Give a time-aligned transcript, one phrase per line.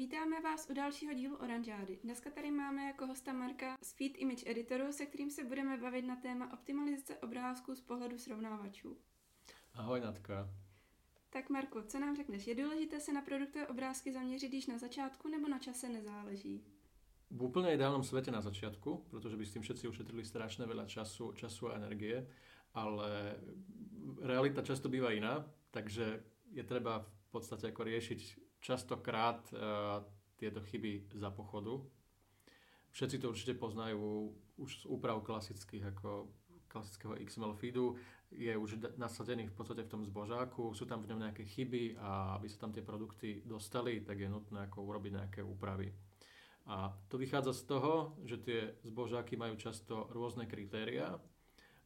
[0.00, 1.98] vítáme vás u dalšího dílu Oranžády.
[2.04, 6.02] Dneska tady máme jako hosta Marka z Feed Image Editoru, se kterým se budeme bavit
[6.02, 8.96] na téma optimalizace obrázků z pohledu srovnávačů.
[9.74, 10.48] Ahoj Natka.
[11.30, 12.46] Tak Marku, co nám řekneš?
[12.46, 16.64] Je důležité se na produktové obrázky zaměřit již na začátku nebo na čase nezáleží?
[17.30, 21.36] V úplne ideálnom svete na začiatku, pretože by s tým všetci ušetrili strašne veľa času,
[21.36, 22.26] času a energie,
[22.72, 23.36] ale
[24.24, 26.24] realita často býva iná, takže
[26.56, 30.04] je treba v podstate ako riešiť častokrát uh,
[30.36, 31.80] tieto chyby za pochodu.
[32.90, 36.28] Všetci to určite poznajú už z úprav klasických ako
[36.70, 37.98] klasického XML feedu
[38.30, 42.38] je už nasadený v podstate v tom zbožáku, sú tam v ňom nejaké chyby a
[42.38, 45.90] aby sa tam tie produkty dostali, tak je nutné ako urobiť nejaké úpravy.
[46.70, 51.18] A to vychádza z toho, že tie zbožáky majú často rôzne kritériá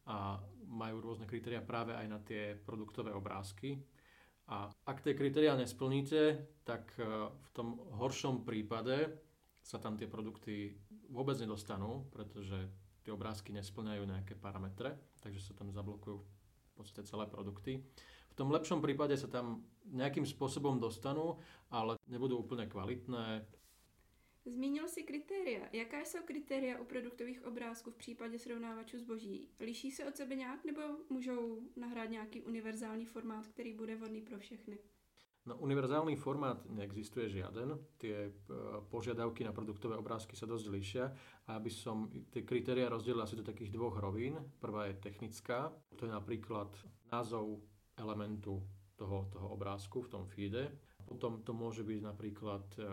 [0.04, 0.37] a
[0.68, 3.80] majú rôzne kritéria práve aj na tie produktové obrázky.
[4.45, 9.09] A ak tie kritériá nesplníte, tak e, v tom horšom prípade
[9.65, 10.77] sa tam tie produkty
[11.09, 12.68] vôbec nedostanú, pretože
[13.01, 17.80] tie obrázky nesplňajú nejaké parametre, takže sa tam zablokujú v podstate celé produkty.
[18.33, 21.38] V tom lepšom prípade sa tam nejakým spôsobom dostanú,
[21.73, 23.46] ale nebudú úplne kvalitné.
[24.46, 25.68] Zmínil si kritéria.
[25.73, 29.48] Jaká jsou kritéria u produktových obrázků v případě srovnávačů zboží?
[29.60, 34.38] Liší se od sebe nějak nebo můžou nahrát nějaký univerzální formát, který bude vhodný pro
[34.38, 34.78] všechny?
[35.46, 37.76] No, univerzálny formát neexistuje žiaden.
[38.00, 38.32] Tie e,
[38.88, 41.04] požiadavky na produktové obrázky sa dosť líšia.
[41.45, 44.40] A aby som tie kritéria rozdelil asi do takých dvoch rovín.
[44.56, 45.68] Prvá je technická.
[46.00, 46.72] To je napríklad
[47.12, 47.60] názov
[47.92, 48.65] elementu
[48.96, 50.72] toho, toho obrázku v tom feede.
[51.04, 52.84] Potom to môže byť napríklad e,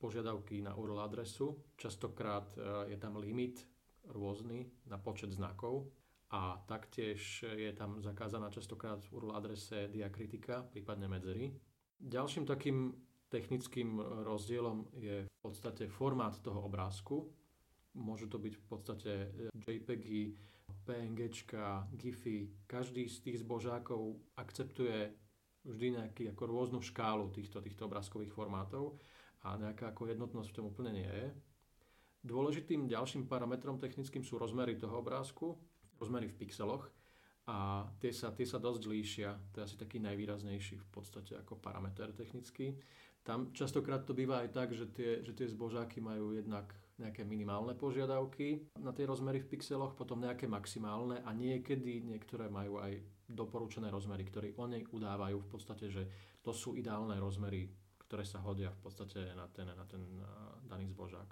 [0.00, 1.60] požiadavky na URL adresu.
[1.76, 3.68] Častokrát e, je tam limit
[4.08, 5.92] rôzny na počet znakov
[6.32, 11.52] a taktiež je tam zakázaná častokrát v URL adrese diakritika, prípadne medzery.
[12.00, 12.96] Ďalším takým
[13.28, 17.30] technickým rozdielom je v podstate formát toho obrázku.
[17.94, 19.12] Môžu to byť v podstate
[19.54, 20.34] JPEGy,
[20.86, 22.66] PNGčka, GIFy.
[22.66, 25.14] Každý z tých zbožákov akceptuje
[25.66, 28.96] vždy nejaký ako rôznu škálu týchto, týchto obrázkových formátov
[29.44, 31.28] a nejaká ako jednotnosť v tom úplne nie je.
[32.20, 35.56] Dôležitým ďalším parametrom technickým sú rozmery toho obrázku,
[35.96, 36.92] rozmery v pixeloch
[37.48, 39.30] a tie sa, tie sa dosť líšia.
[39.56, 42.76] To je asi taký najvýraznejší v podstate ako parameter technický.
[43.24, 47.72] Tam častokrát to býva aj tak, že tie, že tie zbožáky majú jednak nejaké minimálne
[47.72, 53.88] požiadavky na tie rozmery v pixeloch, potom nejaké maximálne a niekedy niektoré majú aj doporučené
[53.88, 56.02] rozmery, ktoré oni udávajú v podstate, že
[56.44, 57.72] to sú ideálne rozmery,
[58.10, 60.02] ktoré sa hodia v podstate na ten, na ten
[60.66, 61.30] daný zbožák.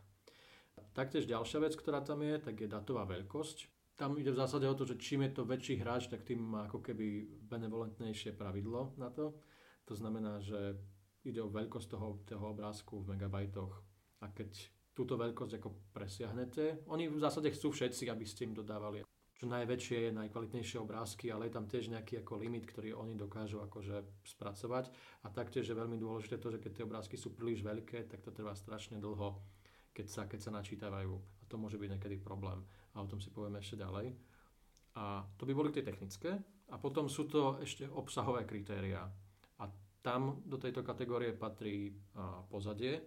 [0.94, 4.78] Taktiež ďalšia vec, ktorá tam je, tak je datová veľkosť tam ide v zásade o
[4.78, 9.10] to, že čím je to väčší hráč, tak tým má ako keby benevolentnejšie pravidlo na
[9.10, 9.34] to.
[9.90, 10.78] To znamená, že
[11.26, 13.74] ide o veľkosť toho, toho obrázku v megabajtoch.
[14.22, 14.54] A keď
[14.94, 19.02] túto veľkosť ako presiahnete, oni v zásade chcú všetci, aby ste im dodávali
[19.38, 24.26] čo najväčšie, najkvalitnejšie obrázky, ale je tam tiež nejaký ako limit, ktorý oni dokážu akože
[24.26, 24.90] spracovať.
[25.22, 28.34] A taktiež je veľmi dôležité to, že keď tie obrázky sú príliš veľké, tak to
[28.34, 29.38] trvá strašne dlho
[29.98, 31.10] keď sa, keď sa načítavajú.
[31.18, 32.62] A to môže byť niekedy problém.
[32.94, 34.14] A o tom si povieme ešte ďalej.
[34.94, 36.38] A to by boli tie technické.
[36.70, 39.10] A potom sú to ešte obsahové kritériá.
[39.58, 39.64] A
[39.98, 41.98] tam do tejto kategórie patrí
[42.46, 43.02] pozadie.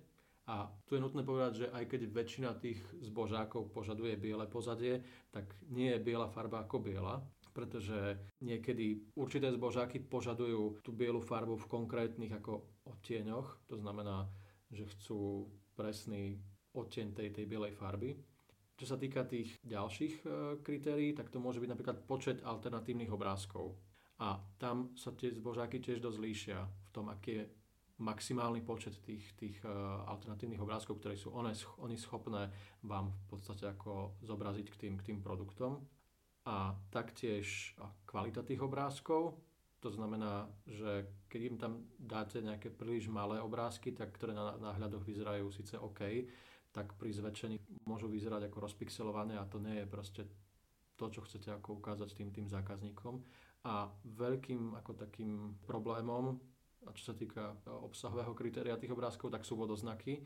[0.51, 5.00] A tu je nutné povedať, že aj keď väčšina tých zbožákov požaduje biele pozadie,
[5.31, 7.23] tak nie je biela farba ako biela,
[7.56, 14.28] pretože niekedy určité zbožáky požadujú tú bielu farbu v konkrétnych ako odtieňoch, to znamená,
[14.67, 16.35] že chcú presný
[16.75, 18.19] odtieň tej, tej bielej farby.
[18.75, 20.25] Čo sa týka tých ďalších e,
[20.59, 23.79] kritérií, tak to môže byť napríklad počet alternatívnych obrázkov.
[24.19, 27.44] A tam sa tie zbožáky tiež dosť líšia v tom, aký je
[28.01, 32.50] maximálny počet tých, tých uh, alternatívnych obrázkov, ktoré sú one, oni schopné
[32.81, 35.85] vám v podstate ako zobraziť k tým, k tým produktom.
[36.50, 37.78] A taktiež
[38.09, 39.38] kvalita tých obrázkov,
[39.81, 45.06] to znamená, že keď im tam dáte nejaké príliš malé obrázky, tak ktoré na náhľadoch
[45.06, 46.02] vyzerajú síce OK,
[46.73, 50.23] tak pri zväčšení môžu vyzerať ako rozpixelované a to nie je proste
[50.97, 53.22] to, čo chcete ako ukázať tým, tým zákazníkom.
[53.66, 56.37] A veľkým ako takým problémom,
[56.87, 60.25] a čo sa týka obsahového kritéria tých obrázkov, tak sú vodoznaky,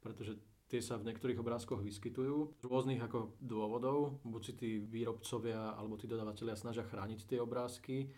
[0.00, 4.22] pretože tie sa v niektorých obrázkoch vyskytujú z rôznych ako dôvodov.
[4.22, 8.08] Buď si tí výrobcovia alebo tí dodávateľia snažia chrániť tie obrázky,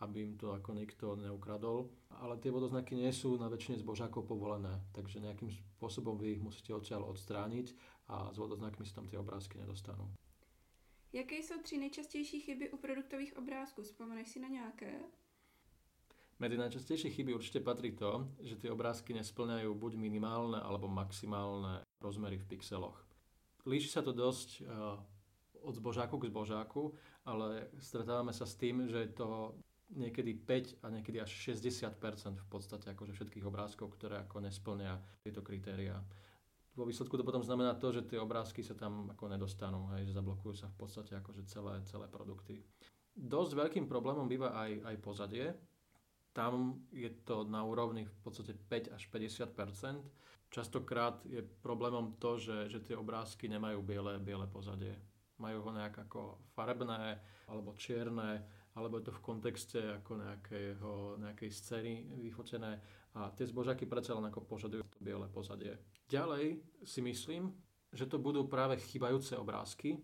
[0.00, 1.92] aby im to ako nikto neukradol.
[2.24, 6.72] Ale tie vodoznaky nie sú na väčšine zbožákov povolené, takže nejakým spôsobom vy ich musíte
[6.72, 7.76] odtiaľ odstrániť
[8.08, 10.08] a s vodoznakmi sa tam tie obrázky nedostanú.
[11.12, 13.82] Jaké jsou tři nejčastější chyby u produktových obrázků?
[13.82, 15.00] Vzpomeneš si na nějaké?
[16.40, 22.40] Medzi najčastejšie chyby určite patrí to, že tie obrázky nesplňajú buď minimálne alebo maximálne rozmery
[22.40, 22.96] v pixeloch.
[23.68, 24.96] Líši sa to dosť uh,
[25.60, 26.96] od zbožáku k zbožáku,
[27.28, 29.52] ale stretávame sa s tým, že je to
[29.92, 32.00] niekedy 5 a niekedy až 60%
[32.40, 36.00] v podstate akože všetkých obrázkov, ktoré ako nesplňa tieto kritéria.
[36.72, 40.16] Vo výsledku to potom znamená to, že tie obrázky sa tam ako nedostanú, hej, že
[40.16, 42.64] zablokujú sa v podstate akože celé, celé produkty.
[43.12, 45.52] Dosť veľkým problémom býva aj, aj pozadie,
[46.40, 50.00] tam je to na úrovni v podstate 5 až 50%
[50.50, 54.98] Častokrát je problémom to, že, že tie obrázky nemajú biele, biele pozadie.
[55.38, 58.42] Majú ho nejak ako farebné alebo čierne,
[58.74, 62.82] alebo je to v kontexte ako nejakého, nejakej scény vyfotené
[63.14, 65.78] a tie zbožaky predsa len ako požadujú to biele pozadie.
[66.10, 67.54] Ďalej si myslím,
[67.94, 70.02] že to budú práve chybajúce obrázky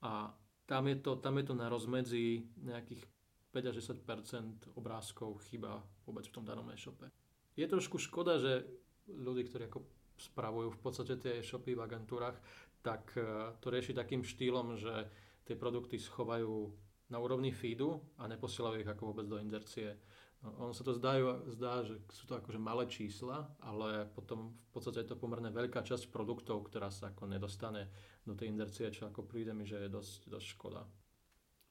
[0.00, 0.32] a
[0.64, 3.04] tam je to, tam je to na rozmedzi nejakých
[3.52, 7.12] 5 až 10 obrázkov chyba vôbec v tom danom e-shope.
[7.52, 8.64] Je trošku škoda, že
[9.12, 9.84] ľudí, ktorí ako
[10.16, 12.40] spravujú v podstate tie e-shopy v agentúrach,
[12.80, 15.06] tak e, to rieši takým štýlom, že
[15.44, 16.72] tie produkty schovajú
[17.12, 20.00] na úrovni feedu a neposielajú ich ako vôbec do inzercie.
[20.42, 21.20] No, ono sa to zdá,
[21.54, 25.86] zdá, že sú to akože malé čísla, ale potom v podstate je to pomerne veľká
[25.86, 27.86] časť produktov, ktorá sa ako nedostane
[28.26, 30.82] do tej inzercie, čo ako príde mi, že je dosť, dosť škoda.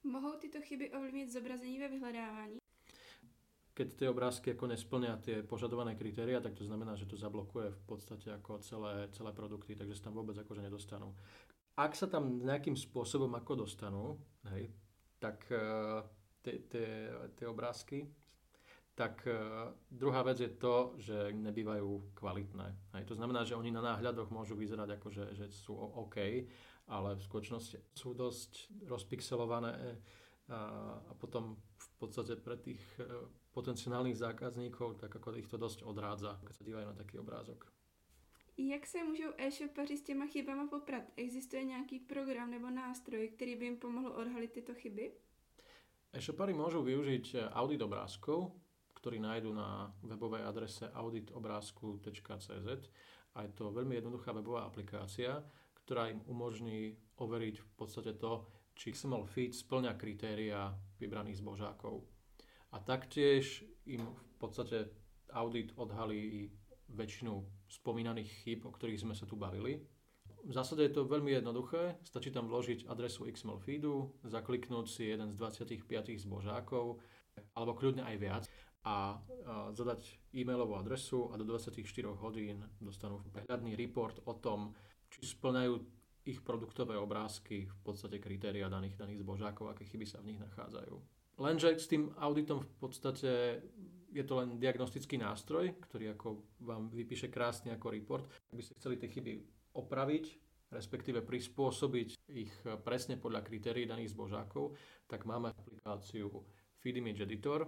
[0.04, 2.58] Mohou tyto chyby ovlivnit zobrazení ve vyhledávání?
[3.74, 7.82] Keď tie obrázky ako nesplnia tie požadované kritéria, tak to znamená, že to zablokuje v
[7.88, 11.16] podstate ako celé, celé produkty, takže sa tam vôbec akože nedostanú.
[11.78, 14.20] Ak sa tam nejakým spôsobom ako dostanú,
[14.52, 14.76] hej,
[15.24, 16.04] tak uh,
[17.38, 18.12] tie obrázky,
[18.96, 22.68] tak uh, druhá vec je to, že nebývajú kvalitné.
[22.94, 23.04] Hej.
[23.08, 26.18] To znamená, že oni na náhľadoch môžu vyzerať ako, že, že sú OK,
[26.92, 29.96] ale v skutočnosti sú dosť rozpixelované
[30.52, 30.60] a,
[31.08, 33.08] a potom v podstate pre tých e,
[33.56, 37.72] potenciálnych zákazníkov tak ako ich to dosť odrádza, keď sa dívajú na taký obrázok.
[38.58, 41.04] Jak se můžou e-shopaři s těma chybama poprat?
[41.16, 45.12] Existuje nějaký program nebo nástroj, který by jim pomohl odhalit tyto chyby?
[46.14, 48.52] E-shopari môžu využiť e, audit obrázkov,
[49.02, 52.70] ktorý nájdu na webovej adrese auditobrázku.cz
[53.34, 55.42] a je to veľmi jednoduchá webová aplikácia,
[55.82, 58.46] ktorá im umožní overiť v podstate to,
[58.78, 60.70] či XML feed splňa kritéria
[61.02, 62.06] vybraných zbožákov.
[62.72, 64.94] A taktiež im v podstate
[65.34, 66.54] audit odhalí
[66.94, 67.42] väčšinu
[67.74, 69.82] spomínaných chyb, o ktorých sme sa tu bavili.
[70.42, 75.34] V zásade je to veľmi jednoduché, stačí tam vložiť adresu XML feedu, zakliknúť si jeden
[75.34, 75.90] z 25
[76.22, 77.02] zbožákov,
[77.56, 78.44] alebo kľudne aj viac
[78.82, 79.22] a,
[79.74, 81.78] zadať e-mailovú adresu a do 24
[82.18, 84.74] hodín dostanú prehľadný report o tom,
[85.12, 85.74] či splňajú
[86.26, 90.96] ich produktové obrázky v podstate kritéria daných, daných zbožákov, aké chyby sa v nich nachádzajú.
[91.42, 93.32] Lenže s tým auditom v podstate
[94.14, 98.30] je to len diagnostický nástroj, ktorý ako vám vypíše krásne ako report.
[98.52, 99.34] Ak by ste chceli tie chyby
[99.74, 100.26] opraviť,
[100.70, 102.54] respektíve prispôsobiť ich
[102.86, 104.78] presne podľa kritérií daných zbožákov,
[105.10, 106.30] tak máme aplikáciu
[106.78, 107.66] Feed Image Editor,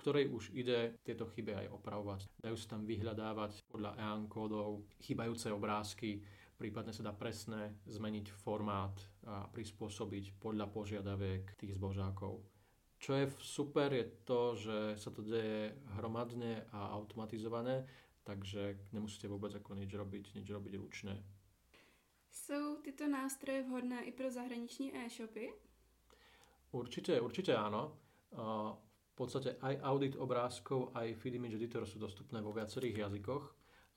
[0.00, 2.20] ktorej už ide tieto chyby aj opravovať.
[2.40, 6.24] Dajú sa tam vyhľadávať podľa EAN kódov chybajúce obrázky,
[6.56, 8.96] prípadne sa dá presne zmeniť formát
[9.28, 12.40] a prispôsobiť podľa požiadaviek tých zbožákov.
[12.96, 17.84] Čo je super je to, že sa to deje hromadne a automatizované,
[18.24, 21.20] takže nemusíte vôbec ako nič robiť, nič robiť ručne.
[22.30, 25.52] Jsou tyto nástroje vhodné i pro zahraniční e-shopy?
[26.72, 27.96] Určite, určite áno.
[29.20, 33.44] Podstate aj audit obrázkov, aj Feed Image Editor sú dostupné vo viacerých jazykoch.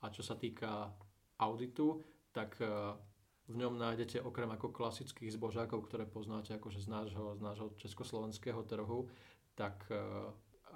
[0.04, 0.92] A čo sa týka
[1.40, 2.68] auditu, tak e,
[3.48, 8.68] v ňom nájdete okrem ako klasických zbožákov, ktoré poznáte akože z nášho, z nášho československého
[8.68, 9.08] trhu,
[9.56, 9.96] tak e,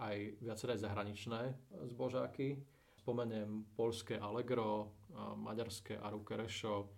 [0.01, 1.53] aj viaceré zahraničné
[1.93, 2.57] zbožáky.
[2.97, 4.97] Spomeniem polské Allegro,
[5.45, 6.89] maďarské Aruke Rešo,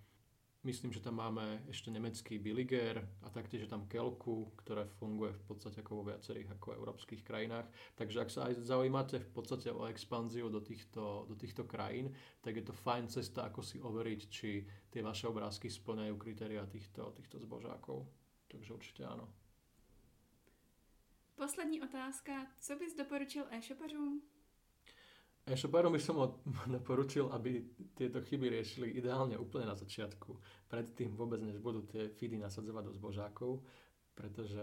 [0.61, 5.81] Myslím, že tam máme ešte nemecký Billiger a taktiež tam Kelku, ktoré funguje v podstate
[5.81, 7.65] ako vo viacerých ako európskych krajinách.
[7.97, 12.13] Takže ak sa aj zaujímate v podstate o expanziu do týchto, do týchto krajín,
[12.45, 17.17] tak je to fajn cesta, ako si overiť, či tie vaše obrázky splňajú kritéria týchto,
[17.17, 18.05] týchto zbožákov.
[18.53, 19.33] Takže určite áno.
[21.41, 22.53] Poslední otázka.
[22.61, 24.40] Co bys doporučil e-shopařům?
[25.51, 26.23] E-shoparom by som
[26.71, 27.67] doporučil, aby
[27.99, 30.39] tieto chyby riešili ideálne úplne na začiatku.
[30.71, 33.67] Predtým vôbec, než budú tie feedy nasadzovať do zbožákov,
[34.15, 34.63] pretože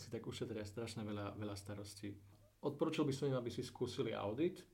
[0.00, 2.16] si tak ušetria strašne veľa, veľa starostí.
[2.64, 4.64] Odporúčil by som im, aby si skúsili audit,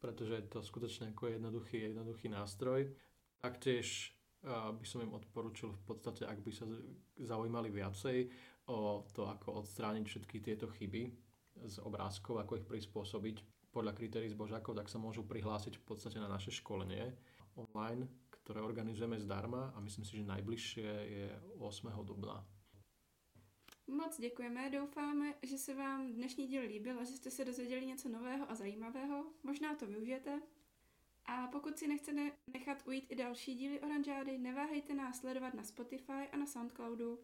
[0.00, 2.88] pretože je to skutočne ako jednoduchý, jednoduchý nástroj.
[3.44, 6.68] Taktiež by som im odporúčil v podstate, ak by sa
[7.16, 8.28] zaujímali viacej
[8.68, 11.12] o to, ako odstrániť všetky tieto chyby
[11.64, 13.36] z obrázkov, ako ich prispôsobiť,
[13.74, 17.10] podľa kritérií zbožákov, tak sa môžu prihlásiť v podstate na naše školenie
[17.58, 21.26] online, ktoré organizujeme zdarma a myslím si, že najbližšie je
[21.58, 21.90] 8.
[22.06, 22.46] dubna.
[23.86, 28.08] Moc děkujeme, doufáme, že se vám dnešní díl líbil a že jste se dozvěděli něco
[28.08, 29.24] nového a zajímavého.
[29.42, 30.42] Možná to využijete.
[31.26, 36.28] A pokud si nechcete nechat ujít i další díly Oranžády, neváhejte nás sledovat na Spotify
[36.32, 37.18] a na Soundcloudu.